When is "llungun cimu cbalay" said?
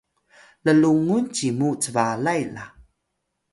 0.75-2.41